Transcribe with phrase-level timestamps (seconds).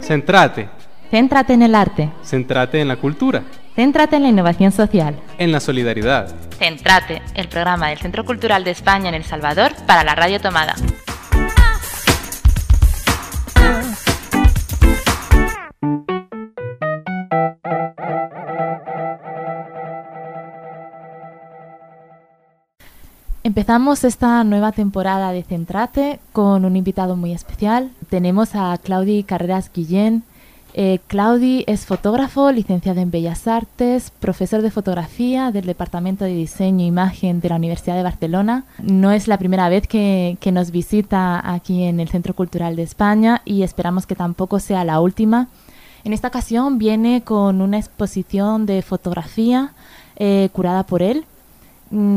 [0.00, 0.68] Centrate.
[1.10, 2.10] Céntrate en el arte.
[2.22, 3.42] Centrate en la cultura.
[3.74, 5.14] Céntrate en la innovación social.
[5.38, 6.34] En la solidaridad.
[6.58, 10.74] Centrate, el programa del Centro Cultural de España en El Salvador para la Radio Tomada.
[23.58, 27.90] Empezamos esta nueva temporada de Centrate con un invitado muy especial.
[28.08, 30.22] Tenemos a Claudi Carreras Guillén.
[30.74, 36.84] Eh, Claudi es fotógrafo, licenciado en Bellas Artes, profesor de fotografía del Departamento de Diseño
[36.84, 38.62] e Imagen de la Universidad de Barcelona.
[38.80, 42.84] No es la primera vez que, que nos visita aquí en el Centro Cultural de
[42.84, 45.48] España y esperamos que tampoco sea la última.
[46.04, 49.72] En esta ocasión viene con una exposición de fotografía
[50.14, 51.24] eh, curada por él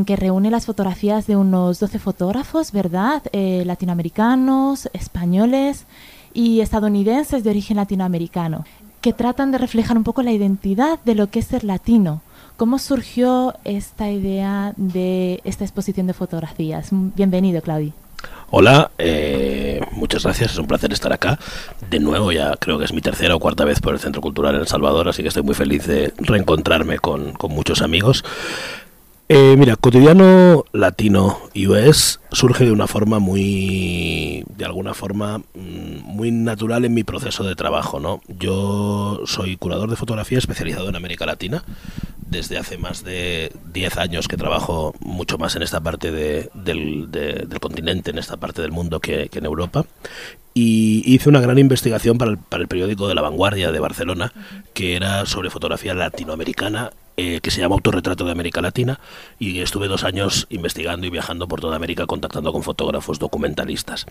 [0.05, 3.23] que reúne las fotografías de unos 12 fotógrafos, ¿verdad?
[3.31, 5.85] Eh, latinoamericanos, españoles
[6.33, 8.65] y estadounidenses de origen latinoamericano,
[9.01, 12.21] que tratan de reflejar un poco la identidad de lo que es ser latino.
[12.57, 16.89] ¿Cómo surgió esta idea de esta exposición de fotografías?
[16.91, 17.93] Bienvenido, Claudio.
[18.53, 21.39] Hola, eh, muchas gracias, es un placer estar acá.
[21.89, 24.55] De nuevo, ya creo que es mi tercera o cuarta vez por el Centro Cultural
[24.55, 28.25] en El Salvador, así que estoy muy feliz de reencontrarme con, con muchos amigos.
[29.33, 36.31] Eh, mira, cotidiano latino US surge de una forma muy, de alguna forma, mm, muy
[36.31, 38.19] natural en mi proceso de trabajo, ¿no?
[38.27, 41.63] Yo soy curador de fotografía especializado en América Latina.
[42.27, 46.49] Desde hace más de 10 años que trabajo mucho más en esta parte del,
[47.61, 49.85] continente, en esta parte del mundo que, en Europa
[50.53, 54.33] y hice una gran investigación para el, para el, periódico de La Vanguardia de Barcelona,
[54.73, 56.91] que era sobre fotografía latinoamericana
[57.23, 58.99] eh, que se llama Autorretrato de América Latina
[59.37, 64.07] y estuve dos años investigando y viajando por toda América contactando con fotógrafos documentalistas.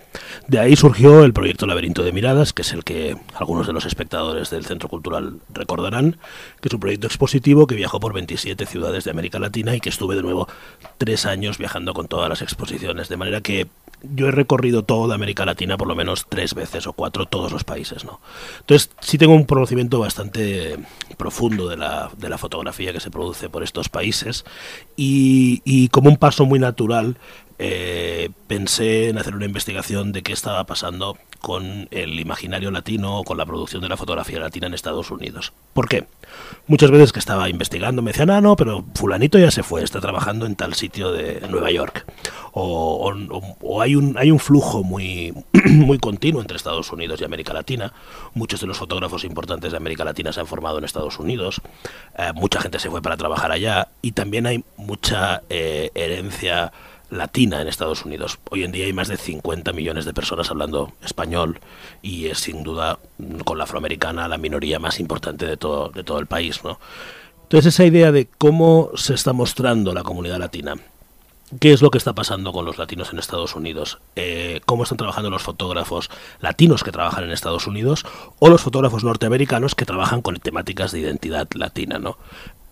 [0.47, 3.85] De ahí surgió el proyecto Laberinto de Miradas, que es el que algunos de los
[3.85, 6.19] espectadores del Centro Cultural recordarán,
[6.61, 9.89] que es un proyecto expositivo que viajó por 27 ciudades de América Latina y que
[9.89, 10.47] estuve de nuevo
[10.97, 13.67] tres años viajando con todas las exposiciones, de manera que
[14.03, 17.65] yo he recorrido toda América Latina por lo menos tres veces o cuatro, todos los
[17.65, 18.21] países, ¿no?
[18.61, 20.77] Entonces sí tengo un conocimiento bastante
[21.17, 24.45] profundo de la, de la fotografía que se produce por estos países
[24.97, 27.19] y, como un paso muy natural
[27.59, 33.25] eh, pensé en hacer una investigación de qué estaba pasando con el imaginario latino o
[33.25, 35.53] con la producción de la fotografía latina en Estados Unidos.
[35.73, 36.07] ¿Por qué?
[36.67, 40.01] Muchas veces que estaba investigando me decían, ah, no, pero fulanito ya se fue, está
[40.01, 42.05] trabajando en tal sitio de Nueva York.
[42.53, 43.13] O,
[43.81, 45.33] hay, un, hay un flujo muy,
[45.67, 47.93] muy continuo entre Estados Unidos y América Latina.
[48.35, 51.61] Muchos de los fotógrafos importantes de América Latina se han formado en Estados Unidos.
[52.19, 53.89] Eh, mucha gente se fue para trabajar allá.
[54.03, 56.73] Y también hay mucha eh, herencia
[57.11, 58.39] latina en Estados Unidos.
[58.51, 61.61] Hoy en día hay más de 50 millones de personas hablando español
[62.03, 62.99] y es sin duda
[63.45, 66.63] con la afroamericana la minoría más importante de todo, de todo el país.
[66.65, 66.79] ¿no?
[67.43, 70.77] Entonces esa idea de cómo se está mostrando la comunidad latina,
[71.59, 74.99] qué es lo que está pasando con los latinos en Estados Unidos, eh, cómo están
[74.99, 76.11] trabajando los fotógrafos
[76.41, 78.05] latinos que trabajan en Estados Unidos
[78.39, 81.99] o los fotógrafos norteamericanos que trabajan con temáticas de identidad latina.
[81.99, 82.19] ¿no?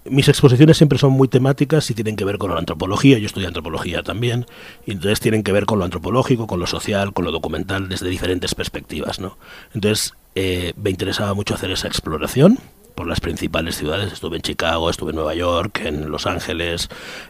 [0.04, 3.48] Mis exposiciones siempre son muy temáticas y tienen que ver con la antropología, yo estudio
[3.48, 4.46] antropología también,
[4.86, 8.08] y entonces tienen que ver con lo antropológico, con lo social, con lo documental, desde
[8.08, 9.36] diferentes perspectivas, ¿no?
[9.74, 12.58] Entonces, eh, me interesaba mucho hacer esa exploración
[12.94, 16.88] por las principales ciudades, estuve en Chicago, estuve en Nueva York, en Los Ángeles,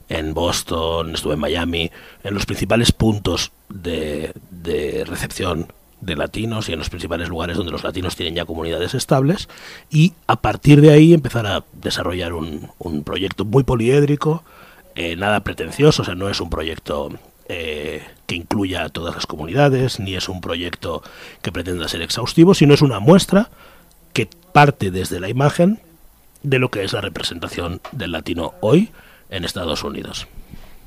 [0.08, 1.90] en Boston, estuve en Miami,
[2.24, 7.72] en los principales puntos de, de recepción de latinos y en los principales lugares donde
[7.72, 9.48] los latinos tienen ya comunidades estables
[9.90, 14.44] y a partir de ahí empezar a desarrollar un, un proyecto muy poliédrico,
[14.94, 17.10] eh, nada pretencioso, o sea, no es un proyecto
[17.48, 21.02] eh, que incluya a todas las comunidades, ni es un proyecto
[21.40, 23.48] que pretenda ser exhaustivo, sino es una muestra
[24.12, 25.80] que parte desde la imagen
[26.42, 28.90] de lo que es la representación del latino hoy
[29.30, 30.26] en Estados Unidos.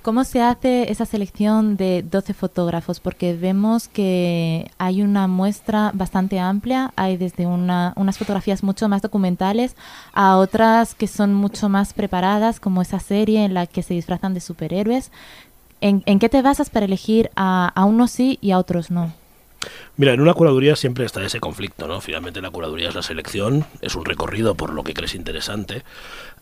[0.02, 3.00] ¿Cómo se hace esa selección de 12 fotógrafos?
[3.00, 9.04] Porque vemos que hay una muestra bastante amplia, hay desde una, unas fotografías mucho más
[9.04, 9.76] documentales
[10.14, 14.34] a otras que son mucho más preparadas, como esa serie en la que se disfrazan
[14.34, 15.12] de superhéroes.
[15.82, 19.14] ¿En, qué te basas para elegir a, a unos sí y a otros no?
[19.98, 22.02] Mira, en una curaduría siempre está ese conflicto, ¿no?
[22.02, 25.84] Finalmente la curaduría es la selección, es un recorrido por lo que crees interesante.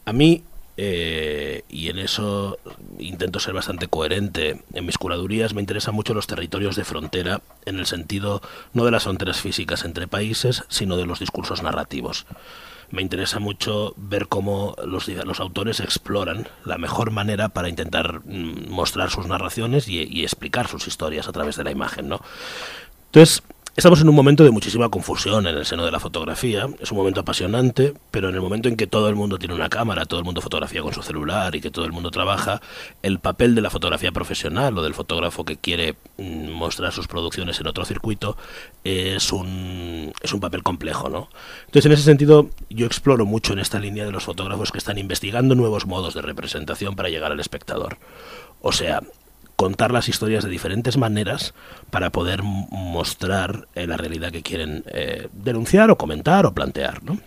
[0.06, 0.44] A mí
[0.82, 2.58] eh, y en eso
[3.00, 4.64] intento ser bastante coherente.
[4.74, 8.42] En mis curadurías me interesan mucho los territorios de frontera, en el sentido
[8.72, 12.26] no de las fronteras físicas entre países, sino de los discursos narrativos.
[12.92, 18.70] Me interesa mucho ver cómo los, los autores exploran la mejor manera para intentar mm,
[18.70, 22.08] mostrar sus narraciones y, y explicar sus historias a través de la imagen.
[22.08, 22.22] ¿no?
[23.08, 23.44] Entonces,
[23.76, 26.68] Estamos en un momento de muchísima confusión en el seno de la fotografía.
[26.82, 29.70] Es un momento apasionante, pero en el momento en que todo el mundo tiene una
[29.70, 32.62] cámara, todo el mundo fotografía con su celular y que todo el mundo trabaja,
[33.04, 37.60] el papel de la fotografía profesional o del fotógrafo que quiere mm, mostrar sus producciones
[37.60, 38.36] en otro circuito
[38.84, 41.30] es un, es un papel complejo, ¿no?
[41.62, 44.98] Entonces, en ese sentido, yo exploro mucho en esta línea de los fotógrafos que están
[44.98, 47.98] investigando nuevos modos de representación para llegar al espectador.
[48.62, 49.02] O sea,
[49.60, 51.54] contar las historias de diferentes maneras
[51.90, 57.04] para poder mostrar eh, la realidad que quieren eh, denunciar o comentar o plantear.
[57.04, 57.20] ¿no?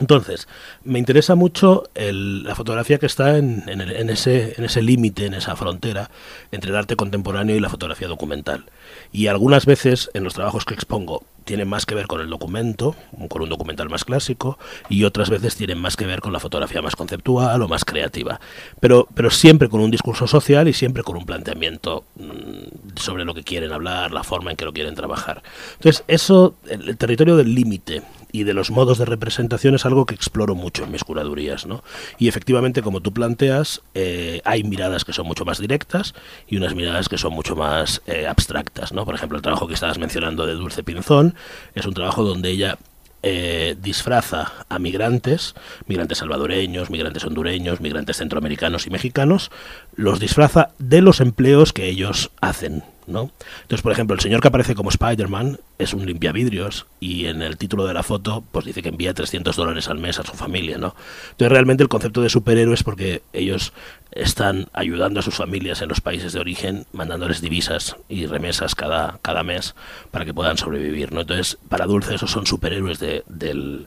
[0.00, 0.48] Entonces,
[0.82, 3.68] me interesa mucho la fotografía que está en,
[4.08, 6.10] ese, en ese límite, en esa frontera
[6.52, 8.64] entre el arte contemporáneo y la fotografía documental.
[9.12, 12.96] Y algunas veces en los trabajos que expongo tienen más que ver con el documento,
[13.28, 14.58] con un documental más clásico,
[14.88, 18.40] y otras veces tienen más que ver con la fotografía más conceptual o más creativa.
[18.80, 23.34] Pero, pero siempre con un discurso social y siempre con un planteamiento mm, sobre lo
[23.34, 25.42] que quieren hablar, la forma en que lo quieren trabajar.
[25.74, 30.14] Entonces, eso, el territorio del límite y de los modos de representación es algo que
[30.14, 31.82] exploro mucho en mis curadurías, ¿no?
[32.18, 36.14] Y efectivamente, como tú planteas, eh, hay miradas que son mucho más directas
[36.48, 39.04] y unas miradas que son mucho más eh, abstractas, ¿no?
[39.04, 41.34] Por ejemplo, el trabajo que estabas mencionando de Dulce Pinzón
[41.74, 42.78] es un trabajo donde ella
[43.22, 45.54] eh, disfraza a migrantes,
[45.86, 49.50] migrantes salvadoreños, migrantes hondureños, migrantes centroamericanos y mexicanos,
[49.94, 53.30] los disfraza de los empleos que ellos hacen, ¿no?
[53.62, 57.56] Entonces, por ejemplo, el señor que aparece como Spider-Man es un limpiavidrios y en el
[57.56, 60.78] título de la foto pues dice que envía 300 dólares al mes a su familia,
[60.78, 60.94] ¿no?
[61.32, 63.72] Entonces, realmente el concepto de superhéroes porque ellos
[64.12, 69.18] están ayudando a sus familias en los países de origen, mandándoles divisas y remesas cada,
[69.22, 69.74] cada mes
[70.10, 71.20] para que puedan sobrevivir, ¿no?
[71.20, 73.86] Entonces, para Dulce esos son superhéroes de, del,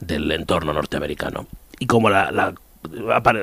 [0.00, 1.46] del entorno norteamericano.
[1.78, 2.54] Y como la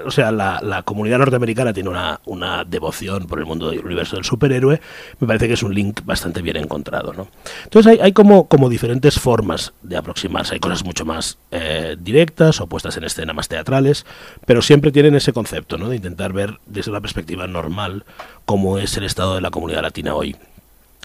[0.05, 4.25] o sea, la, comunidad norteamericana tiene una, una, devoción por el mundo del universo del
[4.25, 4.79] superhéroe,
[5.19, 7.13] me parece que es un link bastante bien encontrado.
[7.13, 7.27] ¿no?
[7.63, 12.61] Entonces hay, hay como, como diferentes formas de aproximarse, hay cosas mucho más eh, directas
[12.61, 14.05] o puestas en escena más teatrales,
[14.45, 15.89] pero siempre tienen ese concepto ¿no?
[15.89, 18.05] de intentar ver desde una perspectiva normal
[18.45, 20.35] cómo es el estado de la comunidad latina hoy.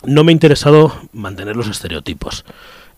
[0.04, 2.44] No me ha interesado mantener los estereotipos.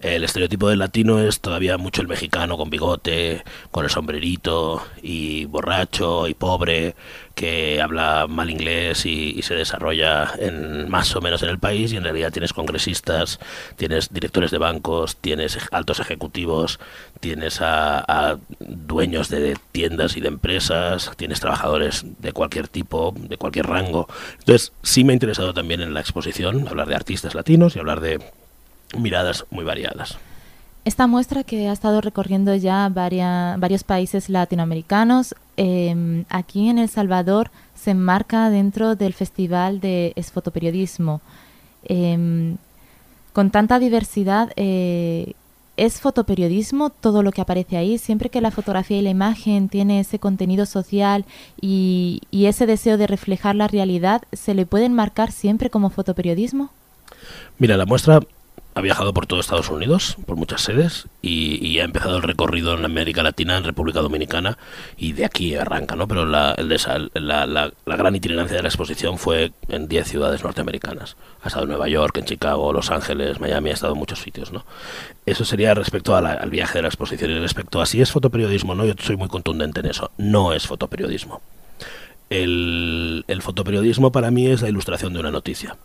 [0.00, 3.42] El estereotipo del latino es todavía mucho el mexicano con bigote,
[3.72, 6.94] con el sombrerito y borracho y pobre,
[7.34, 11.96] que habla mal inglés y, se desarrolla en, más o menos en el país y
[11.96, 13.40] en realidad tienes congresistas,
[13.76, 16.78] tienes directores de bancos, tienes altos ejecutivos,
[17.18, 23.66] tienes a, dueños de tiendas y de empresas, tienes trabajadores de cualquier tipo, de cualquier
[23.66, 24.08] rango.
[24.38, 28.00] Entonces sí me ha interesado también en la exposición hablar de artistas latinos y hablar
[28.00, 28.20] de
[28.96, 30.18] miradas muy variadas.
[30.84, 37.50] Esta muestra que ha estado recorriendo ya varios países latinoamericanos, em, aquí en El Salvador
[37.74, 41.20] se enmarca dentro del Festival de Esfotoperiodismo.
[41.84, 42.56] Em,
[43.34, 45.34] con tanta diversidad, eh,
[45.76, 47.98] ¿es fotoperiodismo todo lo que aparece ahí?
[47.98, 51.26] Siempre que la fotografía y la imagen tiene ese contenido social
[51.60, 56.70] y, y ese deseo de reflejar la realidad, ¿se le puede enmarcar siempre como fotoperiodismo?
[57.58, 58.20] Mira, la muestra
[58.78, 62.84] ha viajado por todo Estados Unidos, por muchas sedes, y, ha empezado el recorrido en
[62.84, 64.56] América Latina, en República Dominicana,
[64.96, 66.06] y de aquí arranca, ¿no?
[66.06, 66.54] Pero la,
[67.84, 71.16] gran itinerancia de la exposición fue en 10 ciudades norteamericanas.
[71.42, 74.52] Ha estado en Nueva York, en Chicago, Los Ángeles, Miami, ha estado en muchos sitios,
[74.52, 74.64] ¿no?
[75.26, 77.32] Eso sería respecto al viaje de la exposición.
[77.32, 80.12] Y respecto a si es fotoperiodismo no, yo soy muy contundente en eso.
[80.18, 81.42] No es fotoperiodismo.
[82.30, 85.76] el fotoperiodismo para mí es la ilustración de una noticia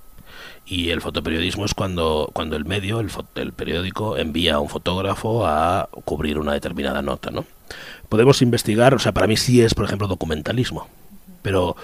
[0.66, 5.46] y el fotoperiodismo es cuando, cuando el medio, el, el, periódico, envía a un fotógrafo
[5.46, 7.46] a cubrir una determinada nota, ¿no?
[8.10, 10.88] Podemos investigar, o sea, para mí sí es, por ejemplo, documentalismo,
[11.42, 11.76] pero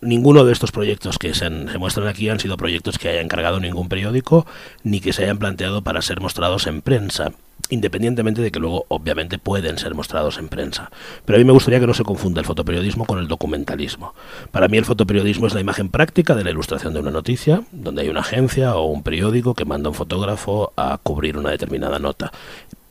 [0.00, 3.60] ninguno de estos proyectos que se, se, muestran aquí han sido proyectos que haya encargado
[3.60, 4.46] ningún periódico
[4.82, 7.32] ni que se hayan planteado para ser mostrados en prensa
[7.70, 10.90] independientemente de que luego obviamente pueden ser mostrados en prensa.
[11.24, 14.14] Pero a mí me gustaría que no se confunda el fotoperiodismo con el documentalismo.
[14.50, 18.02] Para mí el fotoperiodismo es la imagen práctica de la ilustración de una noticia, donde
[18.02, 22.32] hay una agencia o un periódico que manda un fotógrafo a cubrir una determinada nota.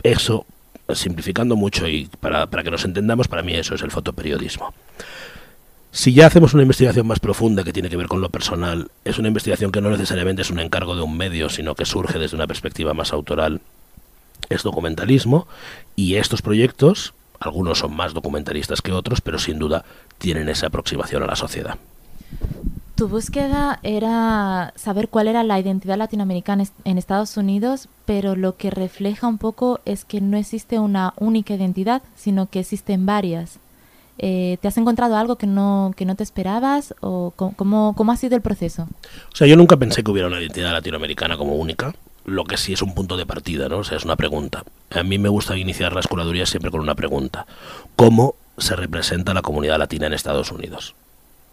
[0.03, 0.45] Eso,
[0.89, 4.73] simplificando mucho y para, para que nos entendamos, para mí eso es el fotoperiodismo.
[5.91, 9.17] Si ya hacemos una investigación más profunda que tiene que ver con lo personal, es
[9.17, 12.35] una investigación que no necesariamente es un encargo de un medio, sino que surge desde
[12.35, 13.61] una perspectiva más autoral
[14.49, 15.47] es documentalismo
[15.95, 19.85] y estos proyectos, algunos son más documentalistas que otros, pero sin duda
[20.17, 21.77] tienen esa aproximación a la sociedad.
[22.95, 28.71] Tu búsqueda era saber cuál era la identidad latinoamericana en Estados Unidos, pero lo que
[28.71, 33.59] refleja un poco es que no existe una única identidad, sino que existen varias.
[34.17, 38.17] Eh, ¿Te has encontrado algo que no, que no te esperabas o cómo, cómo ha
[38.17, 38.87] sido el proceso?
[39.31, 41.93] O sea, yo nunca pensé que hubiera una identidad latinoamericana como única
[42.27, 43.81] lo que sí es un punto de partida, ¿no?
[43.81, 44.63] Es una pregunta.
[44.91, 47.47] A mí me gusta iniciar las curadurías siempre con una pregunta.
[47.95, 50.93] ¿Cómo se representa la comunidad latina en Estados Unidos?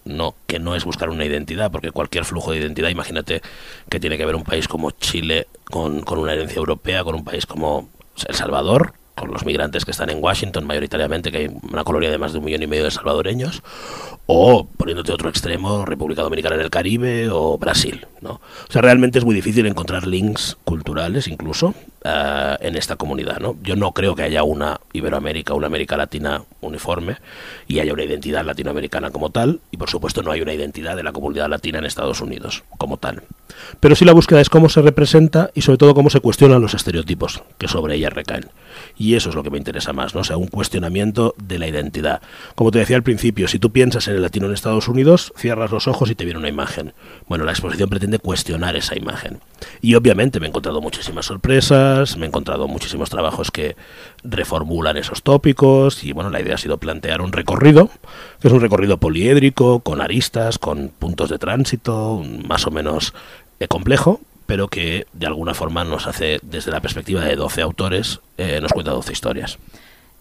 [0.04, 3.40] No, que no es buscar una identidad, porque cualquier flujo de identidad, imagínate
[3.88, 7.24] que tiene que ver un país como Chile con, con una herencia europea, con un
[7.24, 7.88] país como
[8.26, 12.18] El Salvador, con los migrantes que están en Washington mayoritariamente, que hay una colonia de
[12.18, 13.62] más de un millón y medio de salvadoreños,
[14.26, 18.06] o poniéndote otro extremo, República Dominicana en el Caribe o Brasil.
[18.20, 18.40] ¿no?
[18.68, 23.38] O sea, realmente es muy difícil encontrar links culturales incluso uh, en esta comunidad.
[23.40, 23.56] ¿no?
[23.62, 27.16] Yo no creo que haya una Iberoamérica, una América Latina uniforme
[27.66, 31.02] y haya una identidad latinoamericana como tal, y por supuesto no hay una identidad de
[31.02, 33.22] la comunidad latina en Estados Unidos como tal.
[33.80, 36.74] Pero sí la búsqueda es cómo se representa y sobre todo cómo se cuestionan los
[36.74, 38.50] estereotipos que sobre ella recaen.
[38.96, 40.20] Y eso es lo que me interesa más, ¿no?
[40.20, 42.20] O sea, un cuestionamiento de la identidad.
[42.54, 45.70] Como te decía al principio, si tú piensas en el latino en Estados Unidos, cierras
[45.70, 46.92] los ojos y te viene una imagen.
[47.28, 49.40] Bueno, la exposición pretende cuestionar esa imagen.
[49.80, 53.76] Y obviamente me he encontrado muchísimas sorpresas, me he encontrado muchísimos trabajos que
[54.22, 57.90] reformulan esos tópicos y bueno, la idea ha sido plantear un recorrido,
[58.40, 63.14] que es un recorrido poliédrico, con aristas, con puntos de tránsito, más o menos
[63.60, 68.20] eh, complejo, pero que de alguna forma nos hace, desde la perspectiva de 12 autores,
[68.36, 69.58] eh, nos cuenta 12 historias.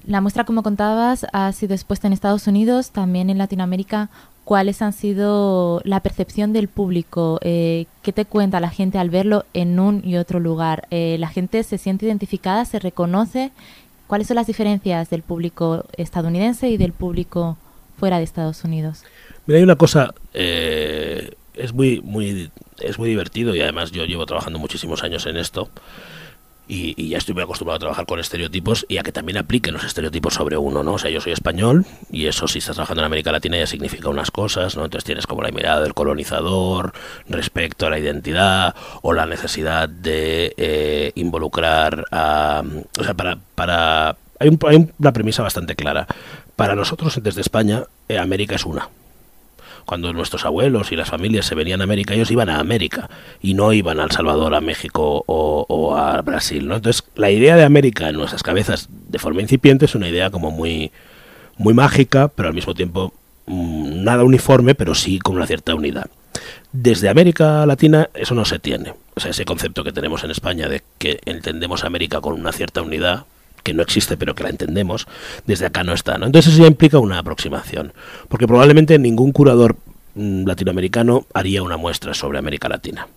[0.06, 4.10] La muestra, como contabas, ha sido expuesta en Estados Unidos, también en Latinoamérica.
[4.44, 7.40] ¿Cuáles han sido la percepción del público?
[7.42, 10.86] Eh, ¿Qué te cuenta la gente al verlo en un y otro lugar?
[10.92, 13.52] Eh, ¿La gente se siente identificada, se reconoce?
[14.08, 17.58] ¿Cuáles son las diferencias del público estadounidense y del público
[17.98, 19.04] fuera de Estados Unidos?
[19.46, 24.26] Mira, hay una cosa, eh, es muy, muy, es muy divertido y además yo llevo
[24.26, 25.70] trabajando muchísimos años en esto
[26.74, 29.74] y, y, ya estoy muy acostumbrado a trabajar con estereotipos y a que también apliquen
[29.74, 30.94] los estereotipos sobre uno, ¿no?
[30.94, 34.10] O sea, yo soy español y eso si estás trabajando en América Latina ya significa
[34.10, 34.84] unas cosas, ¿no?
[34.84, 36.94] Entonces tienes como la mirada del colonizador
[37.30, 42.64] respecto a la identidad o la necesidad de eh, involucrar a...
[43.00, 43.38] O sea, para...
[43.54, 46.08] para hay, un, hay una premisa bastante clara.
[46.56, 48.90] Para nosotros desde España, eh, América es una
[49.86, 53.10] cuando nuestros abuelos y las familias se venían a América, ellos iban a América
[53.42, 56.76] y no iban a El Salvador, a México o, a Brasil, ¿no?
[56.76, 60.52] Entonces, la idea de América en nuestras cabezas de forma incipiente es una idea como
[60.52, 60.92] muy,
[61.58, 63.14] muy mágica, pero al mismo tiempo
[63.46, 66.08] mmm, nada uniforme, pero sí con una cierta unidad.
[66.72, 68.94] Desde América Latina eso no se tiene.
[69.16, 72.82] O sea, ese concepto que tenemos en España de que entendemos América con una cierta
[72.82, 73.26] unidad,
[73.64, 75.08] que no existe pero que la entendemos,
[75.46, 76.18] desde acá no está.
[76.18, 76.26] ¿no?
[76.26, 77.94] Entonces eso ya implica una aproximación,
[78.28, 79.76] porque probablemente ningún curador
[80.16, 83.08] mmm, latinoamericano haría una muestra sobre América Latina.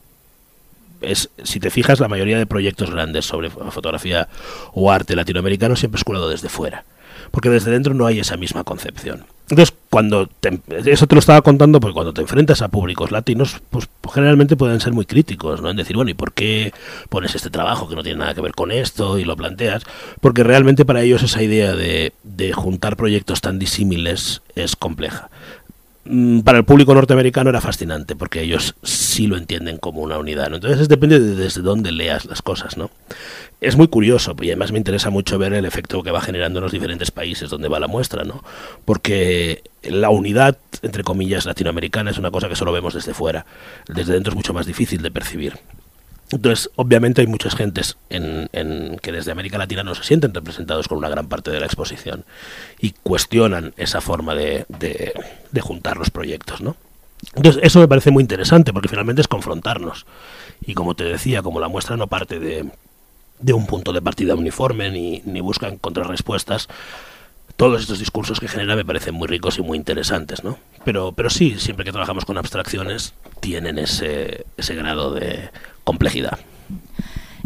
[1.03, 4.29] Es, si te fijas, la mayoría de proyectos grandes sobre fotografía
[4.73, 6.85] o arte latinoamericano siempre es curado desde fuera,
[7.31, 9.26] porque desde dentro no hay esa misma concepción.
[9.49, 13.61] Entonces, cuando te, eso te lo estaba contando, porque cuando te enfrentas a públicos latinos,
[13.71, 15.71] pues, pues, generalmente pueden ser muy críticos, ¿no?
[15.71, 16.73] En decir, bueno, ¿y por qué
[17.09, 19.85] pones este trabajo que no tiene nada que ver con esto y lo planteas?
[20.21, 25.31] Porque realmente para ellos esa idea de, de juntar proyectos tan disímiles es compleja
[26.45, 30.49] para el público norteamericano era fascinante porque ellos sí lo entienden como una unidad.
[30.49, 30.57] ¿no?
[30.57, 32.77] Entonces depende de desde dónde leas las cosas.
[32.77, 32.91] ¿no?
[33.61, 36.65] Es muy curioso y además me interesa mucho ver el efecto que va generando en
[36.65, 38.43] los diferentes países donde va la muestra, ¿no?
[38.85, 43.47] porque la unidad, entre comillas, latinoamericana es una cosa que solo vemos desde fuera.
[43.89, 45.55] Desde dentro es mucho más difícil de percibir.
[46.33, 50.88] Entonces, obviamente hay muchas gentes en, en, que desde América Latina no se sienten representados
[50.88, 52.25] con una gran parte de la exposición
[52.80, 55.12] y cuestionan esa forma de, de,
[55.52, 56.76] de juntar los proyectos, ¿no?
[57.35, 60.06] Entonces, eso me parece muy interesante porque finalmente es confrontarnos.
[60.61, 62.68] Y como te decía, como la muestra no parte de,
[63.38, 66.68] de un punto de partida uniforme ni, ni busca encontrar respuestas,
[67.56, 70.59] todos estos discursos que genera me parecen muy ricos y muy interesantes, ¿no?
[70.87, 75.50] Pero, pero sí, siempre que trabajamos con abstracciones, tienen ese, ese grado de
[75.83, 76.38] complejidad.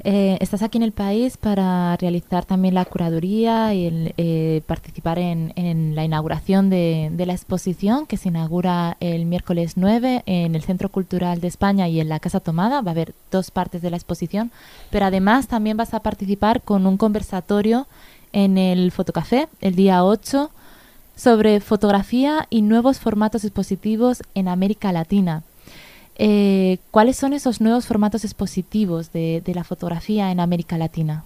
[0.04, 5.18] Eh, estás aquí en el país para realizar también la curaduría y el, eh, participar
[5.18, 10.54] en, en, la inauguración de, de, la exposición que se inaugura el miércoles 9 en
[10.54, 12.82] el Centro Cultural de España y en la Casa Tomada.
[12.82, 14.50] Va a haber dos partes de la exposición,
[14.90, 17.86] pero además también vas a participar con un conversatorio
[18.34, 20.50] en el Fotocafé el día 8
[21.20, 25.42] sobre fotografía y nuevos formatos expositivos en América Latina.
[26.16, 31.24] Eh, ¿Cuáles son esos nuevos formatos expositivos de, de la fotografía en América Latina?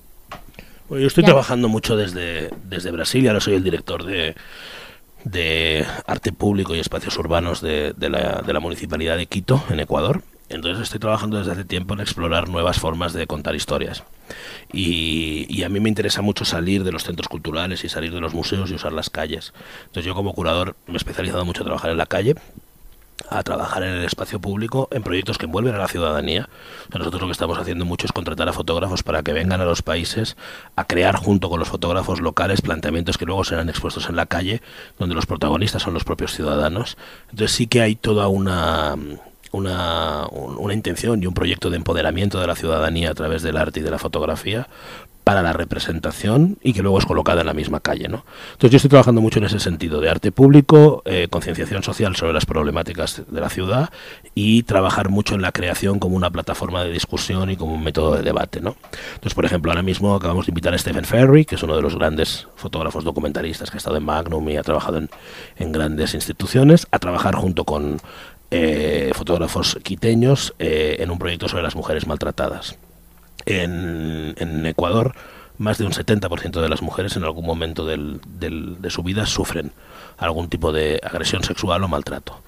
[0.88, 1.28] Bueno, yo estoy ya.
[1.28, 4.34] trabajando mucho desde, desde Brasil, ahora soy el director de,
[5.22, 9.78] de arte público y espacios urbanos de, de, la, de la Municipalidad de Quito, en
[9.78, 10.22] Ecuador.
[10.48, 14.04] Entonces estoy trabajando desde hace tiempo en explorar nuevas formas de contar historias.
[14.72, 18.34] Y, a mí me interesa mucho salir de los centros culturales y salir de los
[18.34, 19.54] museos y usar las calles.
[19.86, 22.34] Entonces yo como curador me he especializado mucho a trabajar en la calle,
[23.30, 26.48] a trabajar en el espacio público en proyectos que envuelven a la ciudadanía.
[26.92, 29.82] nosotros lo que estamos haciendo mucho es contratar a fotógrafos para que vengan a los
[29.82, 30.36] países
[30.76, 34.60] a crear junto con los fotógrafos locales planteamientos que luego serán expuestos en la calle,
[34.98, 36.98] donde los protagonistas son los propios ciudadanos.
[37.30, 38.96] Entonces sí que hay toda una
[39.54, 43.80] una, una, intención y un proyecto de empoderamiento de la ciudadanía a través del arte
[43.80, 44.68] y de la fotografía
[45.24, 48.08] para la representación y que luego es colocada en la misma calle.
[48.08, 48.24] ¿no?
[48.52, 52.34] Entonces yo estoy trabajando mucho en ese sentido, de arte público, eh, concienciación social sobre
[52.34, 53.88] las problemáticas de la ciudad
[54.34, 58.16] y trabajar mucho en la creación como una plataforma de discusión y como un método
[58.16, 58.60] de debate.
[58.60, 58.76] ¿no?
[59.14, 61.82] Entonces, por ejemplo, ahora mismo acabamos de invitar a Stephen Ferry, que es uno de
[61.82, 65.08] los grandes fotógrafos documentalistas que ha estado en Magnum y ha trabajado en,
[65.56, 67.98] en grandes instituciones, a trabajar junto con
[68.56, 72.78] eh, fotógrafos quiteños eh, en un proyecto sobre las mujeres maltratadas
[73.46, 75.14] en, Ecuador
[75.58, 79.72] más de un 70% de las mujeres en algún momento del, de su vida sufren
[80.18, 82.40] algún tipo de agresión sexual o maltrato.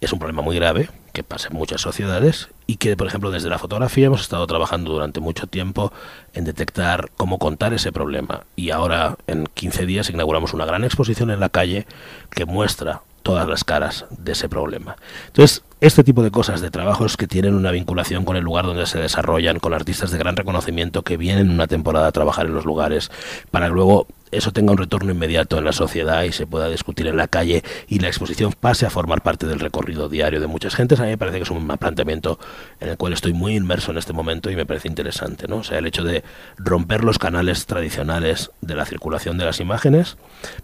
[0.00, 3.48] Es un problema muy grave que pasa en muchas sociedades y que, por ejemplo, desde
[3.48, 5.92] la fotografía hemos estado trabajando durante mucho tiempo
[6.34, 8.44] en detectar cómo contar ese problema.
[8.56, 11.86] Y ahora, en 15 días, inauguramos una gran exposición en la calle
[12.30, 14.94] que muestra todas las caras de ese problema.
[15.26, 18.86] Entonces, este tipo de cosas, de trabajos que tienen una vinculación con el lugar donde
[18.86, 22.64] se desarrollan, con artistas de gran reconocimiento que vienen una temporada a trabajar en los
[22.64, 23.10] lugares,
[23.50, 27.16] para luego eso tenga un retorno inmediato en la sociedad y se pueda discutir en
[27.16, 31.00] la calle y la exposición pase a formar parte del recorrido diario de muchas gentes,
[31.00, 32.38] a mí me parece que es un planteamiento
[32.78, 35.56] en el cual estoy muy inmerso en este momento y me parece interesante, ¿no?
[35.56, 36.22] O sea, el hecho de
[36.58, 40.16] romper los canales tradicionales de la circulación de las imágenes,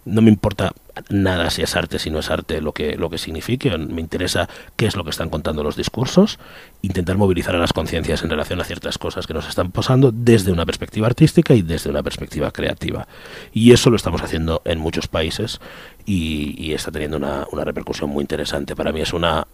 [0.05, 0.73] no me importa
[1.09, 4.49] nada si es arte, si no es arte, lo que, lo que signifique, me interesa
[4.77, 6.39] qué es lo que están contando los discursos,
[6.83, 10.53] intentar movilizar a las conciencias en relación a ciertas cosas que nos están pasando desde
[10.53, 13.07] una perspectiva artística y desde una perspectiva creativa.
[13.53, 15.61] Y eso lo estamos haciendo en muchos países
[16.05, 18.75] y, está teniendo una, repercusión muy interesante.
[18.75, 19.47] Para mí es una,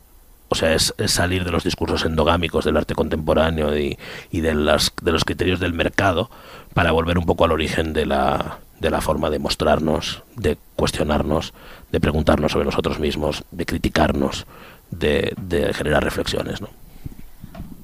[0.49, 3.97] o sea, es, salir de los discursos endogámicos del arte contemporáneo y,
[4.33, 6.30] de, las, de los criterios del mercado
[6.75, 11.52] para volver un poco al origen de la, de la forma de mostrarnos, de cuestionarnos,
[11.91, 14.47] de preguntarnos sobre nosotros mismos, de criticarnos,
[14.91, 15.34] de,
[15.75, 16.60] generar reflexiones.
[16.60, 16.69] ¿no?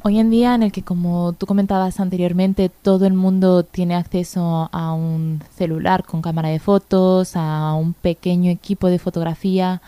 [0.02, 4.68] Hoy en día en el que, como tú comentabas anteriormente, todo el mundo tiene acceso
[4.70, 9.82] a un celular con cámara de fotos, a un pequeño equipo de fotografía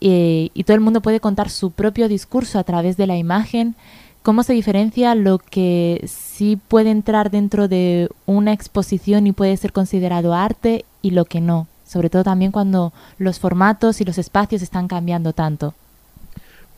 [0.00, 3.76] eh, y todo el mundo puede contar su propio discurso a través de la imagen,
[4.24, 9.72] ¿cómo se diferencia lo que sí puede entrar dentro de una exposición y puede ser
[9.72, 11.68] considerado arte y lo que no?
[11.92, 15.74] Sobre todo también cuando los formatos y los espacios están cambiando tanto.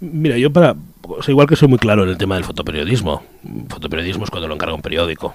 [0.00, 0.74] Mira, yo para,
[1.28, 3.22] igual que soy muy claro en el tema del fotoperiodismo,
[3.68, 5.32] fotoperiodismo es cuando lo encarga un periódico.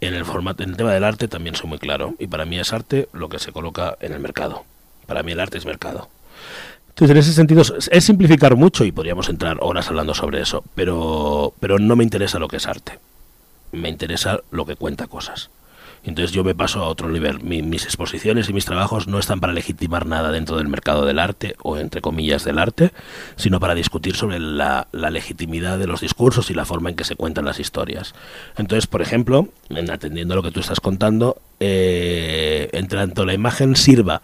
[0.00, 2.14] En el formato, en el tema del arte también soy muy claro.
[2.18, 4.64] Y para mí es arte lo que se coloca en el mercado.
[5.06, 6.08] Para mí el arte es mercado.
[6.88, 11.52] Entonces, en ese sentido, es simplificar mucho y podríamos entrar horas hablando sobre eso, pero,
[11.60, 13.00] pero no me interesa lo que es arte.
[13.72, 15.50] Me interesa lo que cuenta cosas.
[16.04, 17.42] Entonces yo me paso a otro nivel.
[17.42, 21.56] mis exposiciones y mis trabajos no están para legitimar nada dentro del mercado del arte
[21.62, 22.92] o entre comillas del arte,
[23.36, 27.16] sino para discutir sobre la, legitimidad de los discursos y la forma en que se
[27.16, 28.14] cuentan las historias.
[28.56, 33.32] Entonces, por ejemplo, en atendiendo a lo que tú estás contando, eh, en tanto la
[33.32, 34.22] imagen sirva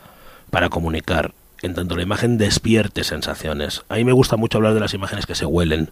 [0.51, 3.83] para comunicar, en tanto la imagen despierte sensaciones.
[3.89, 5.91] A mí me gusta mucho hablar de las imágenes que se huelen,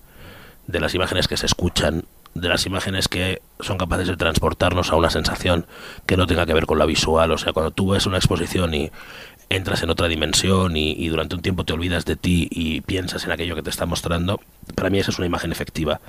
[0.68, 2.04] de las imágenes que se escuchan,
[2.34, 5.66] de las imágenes que son capaces de transportarnos a una sensación
[6.06, 7.32] que no tenga que ver con la visual.
[7.32, 8.90] O sea, cuando tú ves una exposición y
[9.48, 13.32] entras en otra dimensión y, durante un tiempo te olvidas de ti y piensas en
[13.32, 14.40] aquello que te está mostrando,
[14.74, 16.00] para mí esa es una imagen efectiva.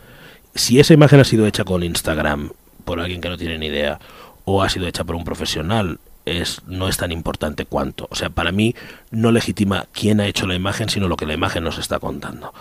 [0.54, 2.52] Si esa imagen ha sido hecha con Instagram
[2.84, 4.00] por alguien que no tiene ni idea
[4.44, 8.08] o ha sido hecha por un profesional, es, no es tan importante cuánto.
[8.12, 8.76] O sea, para mí
[9.10, 12.54] no legitima quién ha hecho la imagen, sino lo que la imagen nos está contando.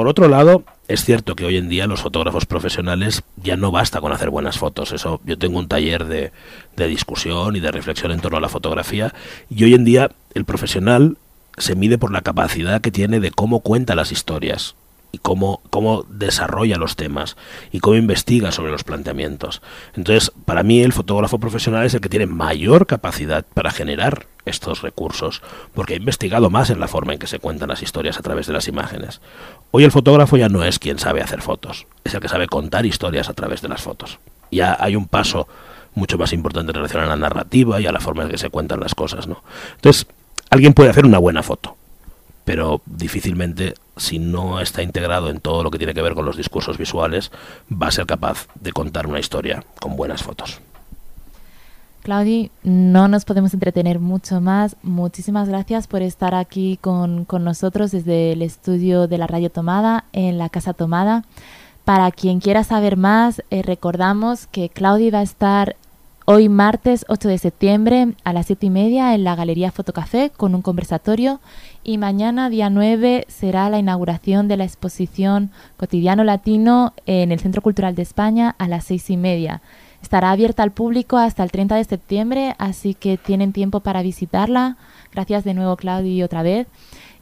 [0.00, 4.00] Por otro lado, es cierto que hoy en día los fotógrafos profesionales ya no basta
[4.00, 4.92] con hacer buenas fotos.
[4.92, 6.32] Eso, yo tengo un taller de,
[6.74, 9.12] de discusión y de reflexión en torno a la fotografía
[9.50, 11.18] y hoy en día el profesional
[11.58, 14.74] se mide por la capacidad que tiene de cómo cuenta las historias
[15.12, 17.36] y cómo, cómo desarrolla los temas
[17.72, 19.62] y cómo investiga sobre los planteamientos.
[19.94, 24.82] Entonces, para mí el fotógrafo profesional es el que tiene mayor capacidad para generar estos
[24.82, 25.42] recursos,
[25.74, 28.46] porque ha investigado más en la forma en que se cuentan las historias a través
[28.46, 29.20] de las imágenes.
[29.70, 32.86] Hoy el fotógrafo ya no es quien sabe hacer fotos, es el que sabe contar
[32.86, 34.18] historias a través de las fotos.
[34.50, 35.46] Ya hay un paso
[35.94, 38.50] mucho más importante en relación a la narrativa y a la forma en que se
[38.50, 39.42] cuentan las cosas, ¿no?
[39.76, 40.06] Entonces,
[40.50, 41.76] alguien puede hacer una buena foto,
[42.44, 46.36] pero difícilmente, si no está integrado en todo lo que tiene que ver con los
[46.36, 47.30] discursos visuales,
[47.70, 50.60] va a ser capaz de contar una historia con buenas fotos.
[52.02, 54.76] Claudi, no nos podemos entretener mucho más.
[54.82, 60.04] Muchísimas gracias por estar aquí con, con nosotros desde el estudio de la Radio Tomada
[60.12, 61.24] en la Casa Tomada.
[61.84, 65.76] Para quien quiera saber más, eh, recordamos que Claudi va a estar
[66.32, 70.54] hoy martes 8 de septiembre a las 7 y media en la Galería Fotocafé con
[70.54, 71.40] un conversatorio
[71.82, 77.62] y mañana día 9 será la inauguración de la exposición Cotidiano Latino en el Centro
[77.62, 79.60] Cultural de España a las 6 y media.
[80.02, 84.76] Estará abierta al público hasta el 30 de septiembre, así que tienen tiempo para visitarla.
[85.12, 86.68] Gracias de nuevo, Claudia, otra vez.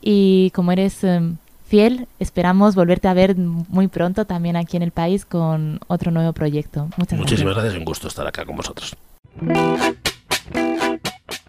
[0.02, 1.38] Y como eres em,
[1.68, 6.32] fiel, esperamos volverte a ver muy pronto también aquí en el país con otro nuevo
[6.32, 6.88] proyecto.
[6.96, 7.74] Muchas Muchísimas gracias.
[7.74, 8.96] y un gusto estar acá con vosotros.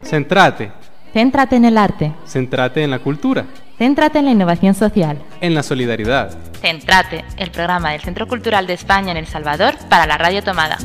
[0.03, 0.71] Centrate.
[1.13, 2.13] Céntrate en el arte.
[2.25, 3.45] Centrate en la cultura.
[3.77, 5.17] Céntrate en la innovación social.
[5.41, 6.37] En la solidaridad.
[6.61, 10.77] Centrate, el programa del Centro Cultural de España en El Salvador para la Radio Tomada.